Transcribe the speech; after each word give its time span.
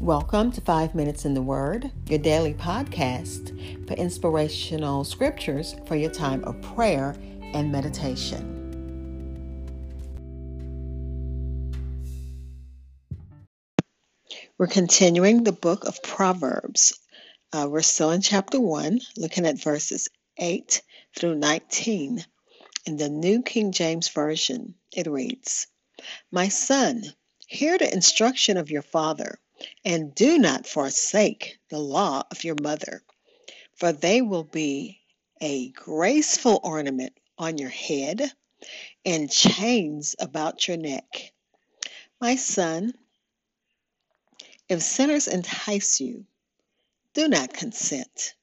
Welcome 0.00 0.50
to 0.52 0.60
Five 0.60 0.96
Minutes 0.96 1.24
in 1.24 1.34
the 1.34 1.40
Word, 1.40 1.90
your 2.08 2.18
daily 2.18 2.52
podcast 2.52 3.86
for 3.86 3.94
inspirational 3.94 5.04
scriptures 5.04 5.76
for 5.86 5.94
your 5.94 6.10
time 6.10 6.42
of 6.44 6.60
prayer 6.60 7.14
and 7.54 7.70
meditation. 7.70 8.50
We're 14.58 14.66
continuing 14.66 15.44
the 15.44 15.52
book 15.52 15.84
of 15.84 16.02
Proverbs. 16.02 16.98
Uh, 17.52 17.68
we're 17.70 17.82
still 17.82 18.10
in 18.10 18.20
chapter 18.20 18.60
1, 18.60 19.00
looking 19.16 19.46
at 19.46 19.62
verses 19.62 20.08
8 20.36 20.82
through 21.16 21.36
19. 21.36 22.24
In 22.86 22.96
the 22.96 23.08
New 23.08 23.42
King 23.42 23.70
James 23.70 24.08
Version, 24.08 24.74
it 24.92 25.06
reads 25.06 25.68
My 26.32 26.48
son, 26.48 27.04
hear 27.46 27.78
the 27.78 27.90
instruction 27.90 28.56
of 28.56 28.70
your 28.70 28.82
father 28.82 29.38
and 29.84 30.14
do 30.14 30.38
not 30.38 30.66
forsake 30.66 31.58
the 31.68 31.78
law 31.78 32.22
of 32.30 32.44
your 32.44 32.56
mother, 32.60 33.02
for 33.74 33.92
they 33.92 34.22
will 34.22 34.44
be 34.44 35.00
a 35.40 35.70
graceful 35.70 36.60
ornament 36.62 37.12
on 37.38 37.58
your 37.58 37.70
head 37.70 38.32
and 39.04 39.30
chains 39.30 40.16
about 40.18 40.66
your 40.66 40.76
neck. 40.76 41.32
My 42.20 42.36
son, 42.36 42.94
if 44.68 44.82
sinners 44.82 45.28
entice 45.28 46.00
you, 46.00 46.26
do 47.12 47.28
not 47.28 47.52
consent. 47.52 48.34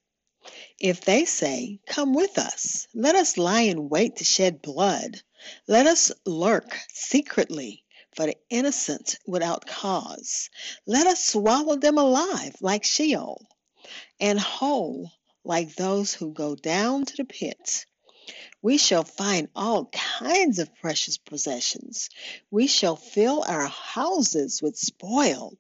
If 0.80 1.02
they 1.02 1.26
say, 1.26 1.80
Come 1.88 2.14
with 2.14 2.38
us, 2.38 2.88
let 2.94 3.16
us 3.16 3.38
lie 3.38 3.62
in 3.62 3.90
wait 3.90 4.18
to 4.18 4.24
shed 4.24 4.62
blood, 4.62 5.22
let 5.68 5.88
us 5.88 6.12
lurk 6.26 6.78
secretly 6.90 7.84
for 8.16 8.26
the 8.26 8.36
innocent 8.50 9.18
without 9.26 9.66
cause. 9.66 10.50
Let 10.86 11.08
us 11.08 11.28
swallow 11.28 11.78
them 11.78 11.98
alive 11.98 12.56
like 12.62 12.84
Sheol, 12.84 13.46
and 14.20 14.40
whole 14.40 15.12
like 15.44 15.76
those 15.76 16.14
who 16.14 16.34
go 16.34 16.56
down 16.56 17.06
to 17.06 17.18
the 17.18 17.26
pit. 17.26 17.86
We 18.62 18.78
shall 18.78 19.04
find 19.04 19.50
all 19.56 19.86
kinds 20.20 20.60
of 20.60 20.76
precious 20.76 21.18
possessions. 21.18 22.10
We 22.52 22.68
shall 22.68 22.96
fill 22.96 23.44
our 23.48 23.68
houses 23.68 24.62
with 24.62 24.78
spoil. 24.78 25.58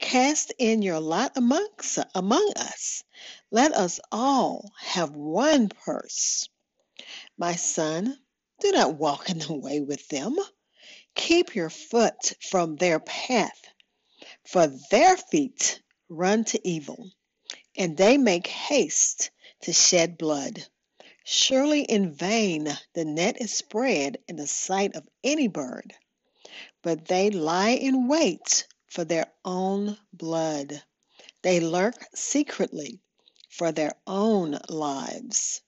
Cast 0.00 0.52
in 0.58 0.82
your 0.82 1.00
lot 1.00 1.32
amongst, 1.36 1.98
among 2.14 2.52
us. 2.56 3.02
Let 3.50 3.72
us 3.72 3.98
all 4.12 4.70
have 4.78 5.10
one 5.10 5.68
purse. 5.68 6.48
My 7.36 7.56
son, 7.56 8.16
do 8.60 8.72
not 8.72 8.96
walk 8.96 9.28
in 9.28 9.38
the 9.38 9.54
way 9.54 9.80
with 9.80 10.06
them. 10.08 10.36
Keep 11.16 11.54
your 11.54 11.70
foot 11.70 12.34
from 12.40 12.76
their 12.76 13.00
path, 13.00 13.60
for 14.44 14.68
their 14.90 15.16
feet 15.16 15.80
run 16.08 16.44
to 16.44 16.60
evil, 16.68 17.10
and 17.76 17.96
they 17.96 18.16
make 18.16 18.46
haste 18.46 19.30
to 19.62 19.72
shed 19.72 20.18
blood. 20.18 20.64
Surely 21.24 21.80
in 21.80 22.12
vain 22.12 22.68
the 22.94 23.04
net 23.04 23.40
is 23.40 23.56
spread 23.56 24.18
in 24.28 24.36
the 24.36 24.46
sight 24.46 24.94
of 24.94 25.08
any 25.24 25.48
bird, 25.48 25.94
but 26.82 27.06
they 27.06 27.30
lie 27.30 27.70
in 27.70 28.06
wait 28.06 28.68
for 28.86 29.02
their 29.04 29.26
own 29.44 29.98
blood. 30.12 30.82
They 31.42 31.60
lurk 31.60 31.96
secretly 32.14 33.00
for 33.48 33.72
their 33.72 33.94
own 34.06 34.58
lives. 34.68 35.62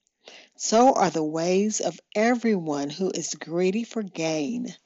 So 0.57 0.93
are 0.93 1.11
the 1.11 1.25
ways 1.25 1.81
of 1.81 1.99
everyone 2.15 2.91
who 2.91 3.11
is 3.11 3.35
greedy 3.35 3.85
for 3.85 4.03
gain. 4.03 4.77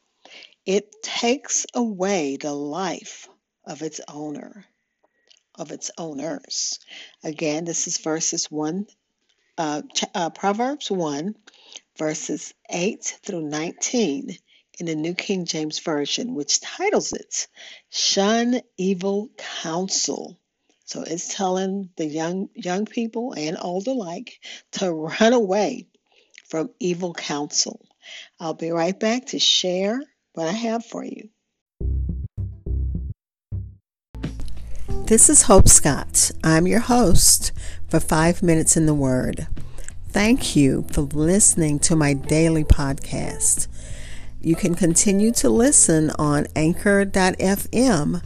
It 0.64 1.02
takes 1.02 1.66
away 1.74 2.36
the 2.36 2.52
life 2.52 3.28
of 3.64 3.82
its 3.82 4.00
owner, 4.06 4.64
of 5.56 5.72
its 5.72 5.91
owners. 5.98 6.78
Again, 7.24 7.64
this 7.64 7.88
is 7.88 7.98
verses 7.98 8.48
1, 8.48 8.86
uh, 9.58 9.82
uh, 10.14 10.30
Proverbs 10.30 10.88
1, 10.88 11.34
verses 11.97 12.54
8 12.70 13.19
through 13.25 13.42
19 13.42 14.38
in 14.78 14.87
the 14.87 14.94
New 14.94 15.14
King 15.14 15.47
James 15.47 15.81
Version, 15.81 16.34
which 16.34 16.60
titles 16.60 17.12
it 17.12 17.48
Shun 17.91 18.60
Evil 18.76 19.31
Counsel. 19.37 20.38
So 20.84 21.03
it's 21.03 21.34
telling 21.34 21.91
the 21.97 22.06
young 22.06 22.50
young 22.54 22.87
people 22.87 23.32
and 23.32 23.56
old 23.60 23.88
alike 23.88 24.38
to 24.72 24.92
run 24.92 25.32
away 25.32 25.88
from 26.44 26.70
evil 26.78 27.14
counsel. 27.14 27.84
I'll 28.38 28.54
be 28.54 28.70
right 28.70 28.98
back 28.98 29.26
to 29.26 29.41
share 29.41 30.00
what 30.34 30.48
I 30.48 30.53
have 30.53 30.84
for 30.84 31.04
you. 31.04 31.28
This 35.06 35.28
is 35.28 35.43
Hope 35.43 35.69
Scott. 35.69 36.31
I'm 36.43 36.66
your 36.66 36.81
host 36.81 37.53
for 37.88 38.00
Five 38.00 38.43
Minutes 38.43 38.76
in 38.76 38.87
the 38.87 38.94
Word. 38.94 39.47
Thank 40.09 40.56
you 40.56 40.87
for 40.91 41.03
listening 41.03 41.78
to 41.81 41.97
my 41.97 42.15
daily 42.15 42.65
podcast. 42.65 43.69
You 44.41 44.56
can 44.56 44.75
continue 44.75 45.32
to 45.32 45.50
listen 45.50 46.10
on 46.19 46.47
anchor.fm, 46.56 48.22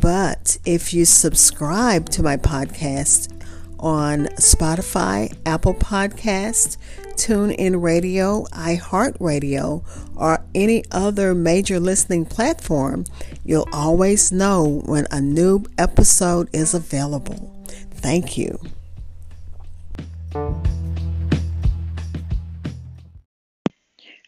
but 0.00 0.58
if 0.64 0.92
you 0.92 1.04
subscribe 1.04 2.08
to 2.10 2.22
my 2.22 2.36
podcast 2.36 3.39
on 3.80 4.26
Spotify, 4.36 5.36
Apple 5.44 5.74
Podcast, 5.74 6.76
TuneIn 7.14 7.82
Radio, 7.82 8.44
iHeartRadio, 8.52 9.84
or 10.16 10.44
any 10.54 10.84
other 10.90 11.34
major 11.34 11.80
listening 11.80 12.24
platform, 12.24 13.04
you'll 13.44 13.68
always 13.72 14.32
know 14.32 14.82
when 14.86 15.06
a 15.10 15.20
new 15.20 15.64
episode 15.76 16.48
is 16.54 16.72
available. 16.72 17.52
Thank 17.90 18.38
you. 18.38 18.58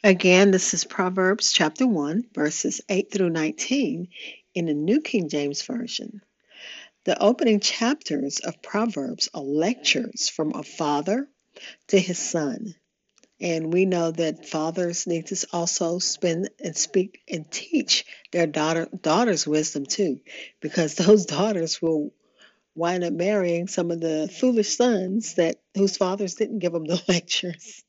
Again, 0.05 0.51
this 0.51 0.75
is 0.75 0.85
Proverbs 0.85 1.53
chapter 1.53 1.87
1, 1.87 2.25
verses 2.35 2.81
8 2.89 3.12
through 3.12 3.31
19 3.31 4.09
in 4.55 4.67
the 4.67 4.75
New 4.75 5.01
King 5.01 5.29
James 5.29 5.62
Version. 5.62 6.21
The 7.05 7.21
opening 7.21 7.59
chapters 7.59 8.39
of 8.39 8.63
Proverbs 8.63 9.29
are 9.35 9.43
lectures 9.43 10.29
from 10.29 10.55
a 10.55 10.63
father 10.63 11.29
to 11.89 11.99
his 11.99 12.19
son. 12.19 12.77
And 13.41 13.73
we 13.73 13.87
know 13.87 14.13
that 14.13 14.47
fathers 14.49 15.07
need 15.09 15.27
to 15.27 15.47
also 15.53 15.99
spend 15.99 16.51
and 16.62 16.77
speak 16.77 17.21
and 17.29 17.51
teach 17.51 18.05
their 18.31 18.47
daughter 18.47 18.89
daughters 19.01 19.49
wisdom 19.49 19.85
too, 19.85 20.21
because 20.61 20.95
those 20.97 21.27
daughters 21.27 21.83
will 21.83 22.12
wind 22.77 23.03
up 23.03 23.12
marrying 23.12 23.67
some 23.67 23.91
of 23.91 24.01
the 24.01 24.33
foolish 24.41 24.77
sons 24.77 25.35
that 25.35 25.57
whose 25.75 25.97
fathers 25.97 26.37
didn't 26.37 26.61
give 26.61 26.73
them 26.73 26.85
the 26.85 27.03
lectures. 27.09 27.83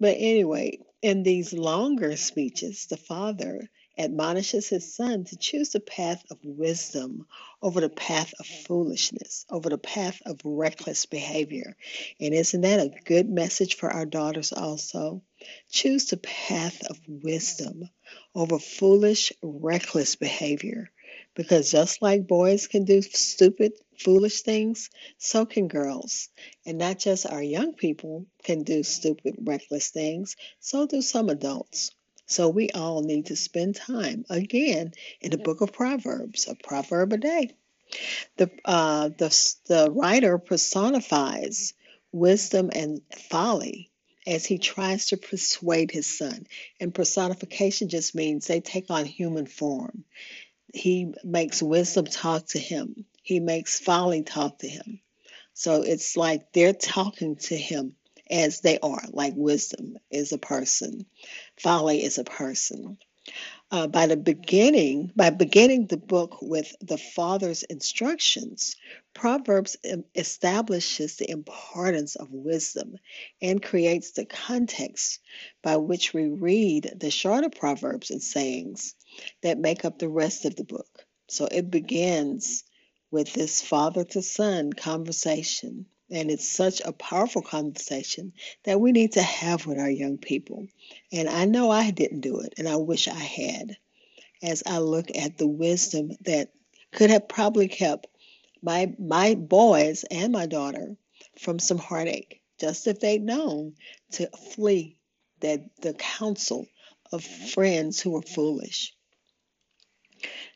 but 0.00 0.16
anyway, 0.18 0.78
in 1.02 1.22
these 1.22 1.52
longer 1.52 2.16
speeches, 2.16 2.86
the 2.86 2.96
father 2.96 3.68
admonishes 3.96 4.68
his 4.68 4.94
son 4.94 5.24
to 5.24 5.36
choose 5.36 5.70
the 5.70 5.80
path 5.80 6.24
of 6.30 6.38
wisdom 6.44 7.26
over 7.62 7.80
the 7.80 7.88
path 7.88 8.32
of 8.40 8.46
foolishness, 8.46 9.46
over 9.48 9.68
the 9.68 9.78
path 9.78 10.20
of 10.26 10.40
reckless 10.44 11.06
behavior. 11.06 11.76
And 12.20 12.34
isn't 12.34 12.60
that 12.62 12.80
a 12.80 12.94
good 13.04 13.28
message 13.28 13.76
for 13.76 13.90
our 13.90 14.06
daughters 14.06 14.52
also? 14.52 15.22
Choose 15.70 16.06
the 16.06 16.16
path 16.16 16.82
of 16.88 16.98
wisdom 17.06 17.88
over 18.34 18.58
foolish, 18.58 19.32
reckless 19.42 20.16
behavior. 20.16 20.90
Because 21.34 21.70
just 21.70 22.00
like 22.02 22.26
boys 22.26 22.66
can 22.66 22.84
do 22.84 23.02
stupid, 23.02 23.72
foolish 23.98 24.42
things, 24.42 24.90
so 25.18 25.44
can 25.44 25.68
girls. 25.68 26.28
And 26.64 26.78
not 26.78 26.98
just 26.98 27.26
our 27.26 27.42
young 27.42 27.74
people 27.74 28.26
can 28.42 28.62
do 28.62 28.82
stupid, 28.82 29.36
reckless 29.40 29.90
things, 29.90 30.36
so 30.60 30.86
do 30.86 31.02
some 31.02 31.28
adults. 31.28 31.90
So 32.26 32.48
we 32.48 32.70
all 32.70 33.02
need 33.02 33.26
to 33.26 33.36
spend 33.36 33.76
time 33.76 34.24
again 34.30 34.92
in 35.20 35.30
the 35.30 35.38
book 35.38 35.60
of 35.60 35.72
Proverbs, 35.72 36.48
a 36.48 36.54
proverb 36.54 37.12
a 37.12 37.18
day. 37.18 37.50
The 38.36 38.50
uh, 38.64 39.10
the 39.10 39.54
the 39.66 39.90
writer 39.90 40.38
personifies 40.38 41.74
wisdom 42.12 42.70
and 42.72 43.02
folly 43.28 43.90
as 44.26 44.46
he 44.46 44.58
tries 44.58 45.08
to 45.08 45.16
persuade 45.16 45.90
his 45.90 46.18
son. 46.18 46.46
And 46.80 46.94
personification 46.94 47.88
just 47.88 48.14
means 48.14 48.46
they 48.46 48.60
take 48.60 48.90
on 48.90 49.04
human 49.04 49.46
form. 49.46 50.04
He 50.72 51.12
makes 51.22 51.62
wisdom 51.62 52.06
talk 52.06 52.46
to 52.48 52.58
him. 52.58 53.04
He 53.22 53.38
makes 53.38 53.78
folly 53.78 54.22
talk 54.22 54.58
to 54.58 54.68
him. 54.68 55.00
So 55.52 55.82
it's 55.82 56.16
like 56.16 56.52
they're 56.52 56.72
talking 56.72 57.36
to 57.36 57.56
him 57.56 57.94
as 58.30 58.60
they 58.60 58.78
are, 58.80 59.02
like 59.12 59.34
wisdom 59.36 59.98
is 60.10 60.32
a 60.32 60.38
person, 60.38 61.06
folly 61.58 62.04
is 62.04 62.18
a 62.18 62.24
person. 62.24 62.98
Uh, 63.70 63.86
by 63.86 64.06
the 64.06 64.16
beginning, 64.16 65.12
by 65.14 65.30
beginning 65.30 65.88
the 65.88 65.98
book 65.98 66.38
with 66.42 66.74
the 66.80 66.98
Father's 66.98 67.64
instructions, 67.64 68.76
Proverbs 69.14 69.76
establishes 70.16 71.16
the 71.16 71.30
importance 71.30 72.16
of 72.16 72.32
wisdom 72.32 72.96
and 73.42 73.62
creates 73.62 74.12
the 74.12 74.24
context 74.24 75.20
by 75.62 75.76
which 75.76 76.14
we 76.14 76.28
read 76.28 76.94
the 76.98 77.10
shorter 77.10 77.50
proverbs 77.50 78.10
and 78.10 78.22
sayings 78.22 78.94
that 79.42 79.58
make 79.58 79.84
up 79.84 79.98
the 80.00 80.08
rest 80.08 80.46
of 80.46 80.56
the 80.56 80.64
book. 80.64 81.04
So 81.28 81.46
it 81.52 81.70
begins 81.70 82.64
with 83.12 83.34
this 83.34 83.62
father 83.62 84.04
to 84.06 84.22
son 84.22 84.72
conversation. 84.72 85.86
And 86.10 86.30
it's 86.30 86.48
such 86.48 86.82
a 86.84 86.92
powerful 86.92 87.42
conversation 87.42 88.32
that 88.64 88.80
we 88.80 88.92
need 88.92 89.12
to 89.12 89.22
have 89.22 89.66
with 89.66 89.78
our 89.78 89.90
young 89.90 90.18
people. 90.18 90.66
And 91.12 91.28
I 91.28 91.46
know 91.46 91.70
I 91.70 91.90
didn't 91.90 92.20
do 92.20 92.40
it, 92.40 92.54
and 92.58 92.68
I 92.68 92.76
wish 92.76 93.08
I 93.08 93.14
had, 93.14 93.76
as 94.42 94.62
I 94.66 94.78
look 94.78 95.06
at 95.16 95.38
the 95.38 95.48
wisdom 95.48 96.12
that 96.22 96.52
could 96.92 97.10
have 97.10 97.28
probably 97.28 97.68
kept 97.68 98.06
my 98.62 98.94
my 98.98 99.34
boys 99.34 100.04
and 100.04 100.32
my 100.32 100.46
daughter 100.46 100.96
from 101.38 101.58
some 101.58 101.78
heartache, 101.78 102.40
just 102.60 102.86
if 102.86 103.00
they'd 103.00 103.22
known 103.22 103.74
to 104.12 104.28
flee 104.54 104.98
that 105.40 105.60
the 105.80 105.94
counsel 105.94 106.66
of 107.12 107.24
friends 107.24 108.00
who 108.00 108.10
were 108.10 108.22
foolish. 108.22 108.94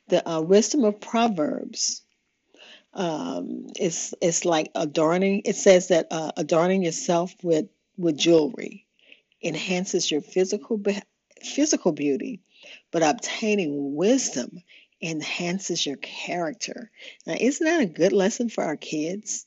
The 0.08 0.26
uh, 0.26 0.40
wisdom 0.40 0.84
of 0.84 1.00
Proverbs 1.00 2.02
um, 2.98 3.68
is 3.78 4.14
is 4.20 4.44
like 4.44 4.70
adorning. 4.74 5.42
It 5.44 5.56
says 5.56 5.88
that 5.88 6.08
uh, 6.10 6.32
adorning 6.36 6.82
yourself 6.82 7.32
with 7.42 7.66
with 7.96 8.18
jewelry 8.18 8.86
enhances 9.42 10.10
your 10.10 10.20
physical 10.20 10.76
be- 10.76 11.02
physical 11.42 11.92
beauty, 11.92 12.40
but 12.90 13.02
obtaining 13.02 13.94
wisdom 13.94 14.62
enhances 15.00 15.86
your 15.86 15.96
character. 15.96 16.90
Now, 17.24 17.36
isn't 17.38 17.64
that 17.64 17.80
a 17.80 17.86
good 17.86 18.12
lesson 18.12 18.48
for 18.48 18.64
our 18.64 18.76
kids? 18.76 19.46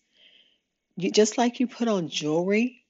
You, 0.96 1.12
just 1.12 1.38
like 1.38 1.60
you 1.60 1.68
put 1.68 1.90
on 1.90 2.08
jewelry, 2.08 2.86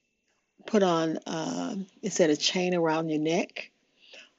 put 0.66 0.84
on, 0.84 1.18
uh, 1.26 1.74
it 2.02 2.12
said 2.12 2.30
a 2.30 2.36
chain 2.36 2.74
around 2.74 3.08
your 3.08 3.20
neck, 3.20 3.72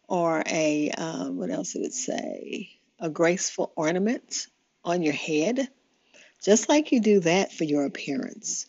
or 0.08 0.42
a, 0.48 0.90
um, 0.92 1.38
what 1.38 1.50
else 1.50 1.76
it 1.76 1.94
say? 1.94 2.70
A 3.00 3.10
graceful 3.10 3.74
ornament 3.76 4.48
on 4.86 5.02
your 5.02 5.14
head. 5.14 5.68
Just 6.44 6.68
like 6.68 6.92
you 6.92 7.00
do 7.00 7.22
that 7.22 7.54
for 7.54 7.64
your 7.64 7.86
appearance. 7.86 8.66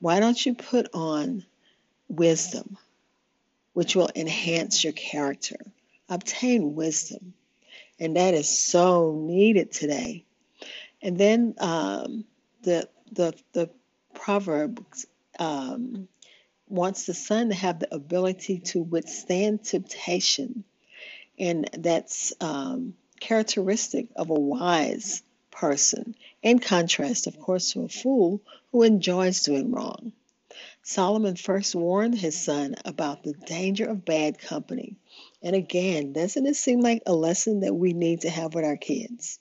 Why 0.00 0.20
don't 0.20 0.44
you 0.44 0.54
put 0.54 0.88
on 0.94 1.44
wisdom, 2.08 2.76
which 3.72 3.96
will 3.96 4.10
enhance 4.14 4.84
your 4.84 4.92
character? 4.92 5.56
Obtain 6.08 6.74
wisdom. 6.74 7.34
And 7.98 8.16
that 8.16 8.34
is 8.34 8.60
so 8.60 9.12
needed 9.26 9.72
today. 9.72 10.24
And 11.02 11.16
then 11.18 11.54
um, 11.58 12.24
the, 12.62 12.88
the, 13.12 13.34
the 13.52 13.70
Proverbs 14.14 15.06
um, 15.38 16.08
wants 16.68 17.06
the 17.06 17.14
son 17.14 17.48
to 17.48 17.54
have 17.54 17.80
the 17.80 17.94
ability 17.94 18.58
to 18.58 18.82
withstand 18.82 19.64
temptation. 19.64 20.64
And 21.38 21.68
that's 21.72 22.32
um, 22.40 22.94
characteristic 23.20 24.08
of 24.16 24.30
a 24.30 24.34
wise 24.34 25.22
person, 25.50 26.14
in 26.42 26.58
contrast, 26.58 27.26
of 27.26 27.38
course, 27.38 27.72
to 27.72 27.82
a 27.82 27.88
fool 27.88 28.40
who 28.72 28.82
enjoys 28.82 29.42
doing 29.42 29.72
wrong. 29.72 30.12
Solomon 30.82 31.36
first 31.36 31.74
warned 31.74 32.16
his 32.16 32.40
son 32.40 32.74
about 32.84 33.22
the 33.22 33.34
danger 33.34 33.86
of 33.86 34.04
bad 34.04 34.38
company. 34.38 34.96
And 35.42 35.54
again, 35.54 36.12
doesn't 36.12 36.46
it 36.46 36.56
seem 36.56 36.80
like 36.80 37.02
a 37.06 37.14
lesson 37.14 37.60
that 37.60 37.74
we 37.74 37.92
need 37.92 38.22
to 38.22 38.30
have 38.30 38.54
with 38.54 38.64
our 38.64 38.76
kids? 38.76 39.38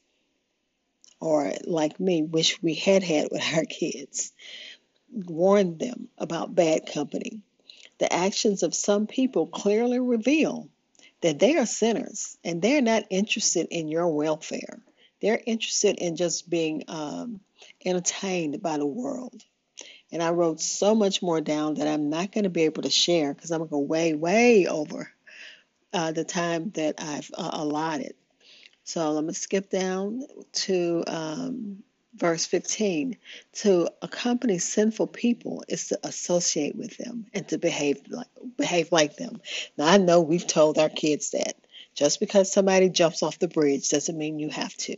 Or, 1.20 1.54
like 1.64 2.00
me, 2.00 2.22
wish 2.22 2.62
we 2.62 2.76
had 2.76 3.02
had 3.04 3.30
with 3.32 3.44
our 3.56 3.66
kids. 3.66 4.34
Warned 5.12 5.80
them 5.80 6.10
about 6.18 6.54
bad 6.54 6.86
company. 6.86 7.42
The 7.98 8.12
actions 8.12 8.62
of 8.62 8.76
some 8.76 9.08
people 9.08 9.48
clearly 9.48 10.00
reveal 10.00 10.70
that 11.22 11.40
they 11.40 11.56
are 11.56 11.66
sinners 11.66 12.38
and 12.44 12.62
they're 12.62 12.82
not 12.82 13.06
interested 13.10 13.68
in 13.72 13.88
your 13.88 14.10
welfare. 14.10 14.80
They're 15.22 15.42
interested 15.46 15.98
in 15.98 16.16
just 16.16 16.50
being 16.50 16.84
um, 16.88 17.42
entertained 17.86 18.62
by 18.62 18.78
the 18.78 18.86
world. 18.86 19.44
And 20.12 20.24
I 20.24 20.30
wrote 20.30 20.62
so 20.62 20.96
much 20.96 21.22
more 21.22 21.42
down 21.42 21.76
that 21.76 21.88
I'm 21.88 22.10
not 22.10 22.32
going 22.32 22.46
to 22.46 22.50
be 22.50 22.64
able 22.64 22.84
to 22.84 22.90
share 22.90 23.34
because 23.34 23.52
I'm 23.52 23.60
going 23.60 23.70
to 23.70 23.72
go 23.72 23.80
way, 23.80 24.14
way 24.14 24.68
over 24.68 25.12
uh, 25.94 26.12
the 26.12 26.24
time 26.24 26.72
that 26.76 26.96
I've 27.00 27.30
uh, 27.38 27.50
allotted. 27.54 28.16
So 28.84 29.12
going 29.14 29.28
to 29.28 29.34
skip 29.34 29.70
down 29.70 30.24
to 30.54 31.04
um, 31.08 31.84
verse 32.16 32.46
15. 32.46 33.18
To 33.54 33.90
accompany 34.02 34.60
sinful 34.60 35.08
people 35.08 35.64
is 35.68 35.90
to 35.90 36.00
associate 36.04 36.76
with 36.76 36.98
them 36.98 37.26
and 37.34 37.48
to 37.50 37.58
behave 37.58 38.02
like, 38.10 38.28
behave 38.58 38.92
like 38.92 39.16
them. 39.16 39.42
Now, 39.78 39.88
I 39.88 39.98
know 39.98 40.22
we've 40.22 40.48
told 40.48 40.78
our 40.78 40.90
kids 40.90 41.32
that. 41.32 41.56
Just 41.98 42.20
because 42.20 42.52
somebody 42.54 42.90
jumps 42.90 43.24
off 43.24 43.40
the 43.40 43.48
bridge 43.48 43.90
doesn't 43.90 44.18
mean 44.18 44.38
you 44.38 44.50
have 44.50 44.76
to. 44.78 44.96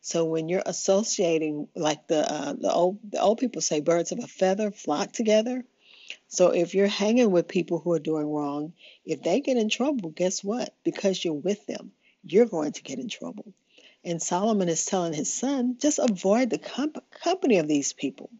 So 0.00 0.24
when 0.24 0.48
you're 0.48 0.62
associating, 0.64 1.66
like 1.74 2.06
the 2.06 2.20
uh, 2.32 2.52
the 2.52 2.72
old 2.72 3.00
the 3.10 3.20
old 3.20 3.38
people 3.38 3.60
say, 3.60 3.80
birds 3.80 4.12
of 4.12 4.20
a 4.20 4.28
feather 4.28 4.70
flock 4.70 5.10
together. 5.12 5.64
So 6.28 6.50
if 6.50 6.74
you're 6.74 6.86
hanging 6.86 7.32
with 7.32 7.48
people 7.48 7.80
who 7.80 7.92
are 7.92 7.98
doing 7.98 8.30
wrong, 8.30 8.72
if 9.04 9.20
they 9.22 9.40
get 9.40 9.56
in 9.56 9.68
trouble, 9.68 10.10
guess 10.10 10.44
what? 10.44 10.74
Because 10.84 11.22
you're 11.22 11.34
with 11.34 11.66
them, 11.66 11.90
you're 12.22 12.46
going 12.46 12.72
to 12.72 12.82
get 12.82 13.00
in 13.00 13.08
trouble. 13.08 13.52
And 14.04 14.22
Solomon 14.22 14.68
is 14.68 14.86
telling 14.86 15.12
his 15.12 15.34
son, 15.34 15.76
just 15.80 15.98
avoid 15.98 16.50
the 16.50 16.58
comp- 16.58 17.04
company 17.10 17.58
of 17.58 17.66
these 17.66 17.92
people. 17.92 18.30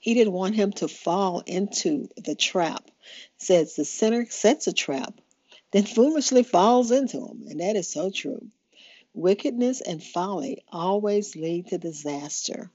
He 0.00 0.14
didn't 0.14 0.34
want 0.34 0.56
him 0.56 0.72
to 0.72 0.88
fall 0.88 1.40
into 1.46 2.08
the 2.16 2.34
trap. 2.34 2.90
Says 3.38 3.76
the 3.76 3.84
sinner 3.84 4.26
sets 4.28 4.66
a 4.66 4.72
trap, 4.72 5.14
then 5.72 5.84
foolishly 5.84 6.42
falls 6.42 6.90
into 6.90 7.20
them. 7.20 7.44
And 7.48 7.60
that 7.60 7.76
is 7.76 7.88
so 7.88 8.10
true. 8.10 8.46
Wickedness 9.14 9.80
and 9.80 10.02
folly 10.02 10.64
always 10.70 11.36
lead 11.36 11.68
to 11.68 11.78
disaster. 11.78 12.70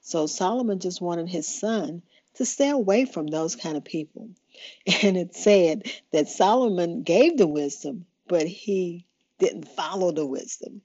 So 0.00 0.26
Solomon 0.26 0.78
just 0.78 1.00
wanted 1.00 1.28
his 1.28 1.46
son 1.46 2.02
to 2.34 2.44
stay 2.44 2.70
away 2.70 3.04
from 3.04 3.26
those 3.26 3.56
kind 3.56 3.76
of 3.76 3.84
people. 3.84 4.30
And 5.02 5.18
it 5.18 5.34
said 5.34 5.82
that 6.12 6.28
Solomon 6.28 7.02
gave 7.02 7.36
the 7.36 7.46
wisdom, 7.46 8.06
but 8.26 8.46
he 8.46 9.04
didn't 9.38 9.68
follow 9.68 10.12
the 10.12 10.24
wisdom 10.24 10.80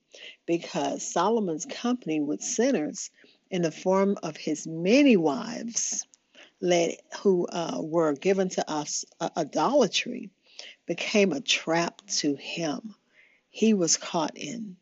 because 0.45 1.09
Solomon's 1.09 1.65
company 1.65 2.19
with 2.19 2.41
sinners 2.41 3.11
in 3.49 3.61
the 3.61 3.71
form 3.71 4.17
of 4.23 4.35
his 4.35 4.67
many 4.67 5.15
wives 5.15 6.05
led, 6.59 6.97
who 7.19 7.47
uh, 7.47 7.79
were 7.81 8.13
given 8.13 8.49
to 8.49 8.69
us 8.69 9.05
uh, 9.21 9.29
idolatry 9.37 10.29
became 10.91 11.31
a 11.31 11.39
trap 11.39 12.01
to 12.05 12.35
him. 12.35 12.93
He 13.49 13.73
was 13.73 13.95
caught 13.95 14.37
in 14.37 14.75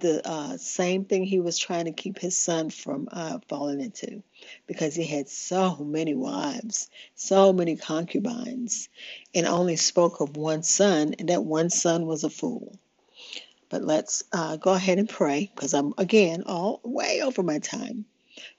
the 0.00 0.26
uh, 0.26 0.56
same 0.56 1.04
thing 1.04 1.24
he 1.24 1.40
was 1.40 1.58
trying 1.58 1.84
to 1.84 1.92
keep 1.92 2.18
his 2.18 2.42
son 2.42 2.70
from 2.70 3.06
uh, 3.12 3.38
falling 3.46 3.82
into 3.82 4.22
because 4.66 4.94
he 4.94 5.04
had 5.04 5.28
so 5.28 5.76
many 5.76 6.14
wives, 6.14 6.88
so 7.14 7.52
many 7.52 7.76
concubines, 7.76 8.88
and 9.34 9.46
only 9.46 9.76
spoke 9.76 10.20
of 10.20 10.38
one 10.38 10.62
son, 10.62 11.14
and 11.18 11.28
that 11.28 11.44
one 11.44 11.68
son 11.68 12.06
was 12.06 12.24
a 12.24 12.30
fool. 12.30 12.78
But 13.68 13.82
let's 13.84 14.24
uh, 14.32 14.56
go 14.56 14.72
ahead 14.72 14.98
and 14.98 15.08
pray 15.08 15.50
because 15.54 15.74
I'm, 15.74 15.92
again, 15.98 16.44
all 16.46 16.80
way 16.82 17.20
over 17.20 17.42
my 17.42 17.58
time. 17.58 18.06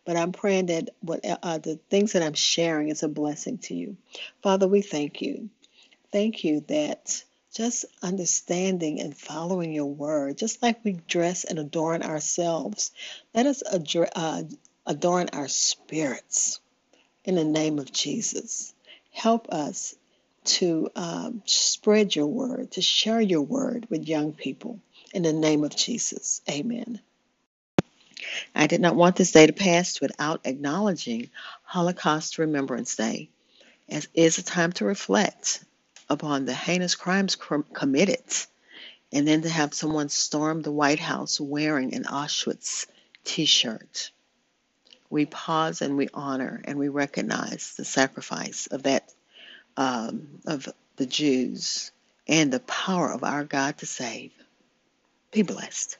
But 0.06 0.16
I'm 0.16 0.32
praying 0.32 0.68
that 0.68 0.92
what 1.00 1.22
uh, 1.26 1.58
the 1.58 1.80
things 1.90 2.14
that 2.14 2.22
I'm 2.22 2.36
sharing 2.36 2.90
is 2.90 3.02
a 3.02 3.08
blessing 3.08 3.58
to 3.64 3.74
you. 3.74 3.98
Father, 4.44 4.68
we 4.68 4.82
thank 4.84 5.24
you. 5.24 5.50
Thank 6.16 6.46
you 6.46 6.62
that 6.70 7.26
just 7.54 7.84
understanding 8.02 9.02
and 9.02 9.14
following 9.18 9.74
your 9.74 9.94
word, 9.94 10.38
just 10.38 10.64
like 10.64 10.80
we 10.86 10.94
dress 10.94 11.44
and 11.44 11.60
adorn 11.60 12.04
ourselves, 12.04 12.92
let 13.34 13.46
us 13.46 13.62
uh, 13.64 14.44
adorn 14.86 15.28
our 15.34 15.50
spirits 15.50 16.62
in 17.26 17.36
the 17.36 17.44
name 17.44 17.80
of 17.80 17.92
Jesus. 17.92 18.74
Help 19.12 19.50
us 19.50 19.94
to 20.46 20.90
um, 20.96 21.42
spread 21.44 22.16
your 22.16 22.28
word, 22.28 22.72
to 22.72 22.82
share 22.82 23.20
your 23.20 23.42
word 23.42 23.86
with 23.90 24.08
young 24.08 24.32
people 24.32 24.80
in 25.14 25.24
the 25.24 25.34
name 25.34 25.66
of 25.66 25.76
Jesus. 25.76 26.42
Amen. 26.50 27.02
I 28.56 28.68
did 28.68 28.80
not 28.80 28.96
want 28.96 29.18
this 29.18 29.34
day 29.34 29.48
to 29.48 29.52
pass 29.52 30.00
without 30.00 30.40
acknowledging 30.46 31.30
Holocaust 31.64 32.38
Remembrance 32.38 32.96
Day, 32.96 33.28
as 33.90 34.08
is 34.14 34.38
a 34.38 34.44
time 34.44 34.72
to 34.72 34.86
reflect 34.86 35.60
upon 36.10 36.46
the 36.46 36.54
heinous 36.54 36.96
crimes 36.96 37.36
committed, 37.36 38.24
and 39.12 39.28
then 39.28 39.42
to 39.42 39.50
have 39.50 39.74
someone 39.74 40.10
storm 40.10 40.62
the 40.62 40.72
White 40.72 41.00
House 41.00 41.40
wearing 41.40 41.94
an 41.94 42.04
Auschwitz 42.04 42.86
t 43.24 43.46
shirt. 43.46 44.12
We 45.10 45.26
pause 45.26 45.82
and 45.82 45.98
we 45.98 46.10
honor 46.14 46.62
and 46.66 46.78
we 46.78 46.90
recognize 46.90 47.76
the 47.78 47.86
sacrifice 47.86 48.68
of 48.68 48.84
that 48.84 49.14
um, 49.78 50.40
of 50.46 50.68
the 50.96 51.06
Jews 51.06 51.92
and 52.28 52.52
the 52.52 52.60
power 52.62 53.12
of 53.12 53.24
our 53.24 53.44
God 53.44 53.78
to 53.80 53.86
save. 53.86 54.32
Be 55.32 55.42
blessed. 55.42 55.98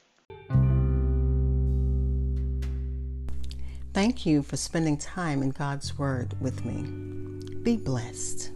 Thank 3.92 4.26
you 4.26 4.42
for 4.42 4.56
spending 4.58 4.98
time 4.98 5.42
in 5.42 5.52
God's 5.52 5.98
Word 5.98 6.34
with 6.40 6.64
me. 6.64 6.82
Be 7.62 7.76
blessed. 7.76 8.52